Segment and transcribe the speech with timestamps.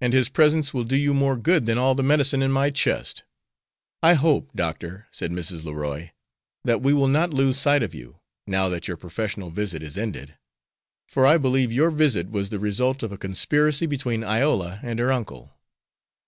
[0.00, 3.24] "And his presence will do you more good than all the medicine in my chest."
[4.00, 5.64] "I hope, Doctor," said Mrs.
[5.64, 6.10] Leroy,
[6.62, 10.38] "that we will not lose sight of you, now that your professional visit is ended;
[11.08, 15.10] for I believe your visit was the result of a conspiracy between Iola and her
[15.10, 15.52] uncle."